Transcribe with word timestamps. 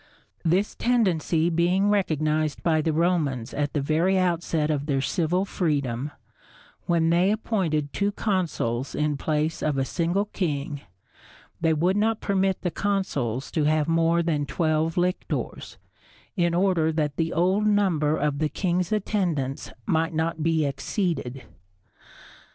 This 0.43 0.73
tendency 0.73 1.51
being 1.51 1.91
recognized 1.91 2.63
by 2.63 2.81
the 2.81 2.91
Romans 2.91 3.53
at 3.53 3.73
the 3.73 3.81
very 3.81 4.17
outset 4.17 4.71
of 4.71 4.87
their 4.87 4.99
civil 4.99 5.45
freedom, 5.45 6.09
when 6.87 7.11
they 7.11 7.31
appointed 7.31 7.93
two 7.93 8.11
consuls 8.11 8.95
in 8.95 9.15
place 9.15 9.61
of 9.61 9.77
a 9.77 9.85
single 9.85 10.25
king, 10.25 10.81
they 11.61 11.75
would 11.75 11.95
not 11.97 12.19
permit 12.19 12.63
the 12.63 12.71
consuls 12.71 13.51
to 13.51 13.65
have 13.65 13.87
more 13.87 14.23
than 14.23 14.47
twelve 14.47 14.97
lictors, 14.97 15.77
in 16.35 16.55
order 16.55 16.91
that 16.91 17.17
the 17.17 17.31
old 17.31 17.67
number 17.67 18.17
of 18.17 18.39
the 18.39 18.49
king's 18.49 18.91
attendants 18.91 19.71
might 19.85 20.15
not 20.15 20.41
be 20.41 20.65
exceeded. 20.65 21.43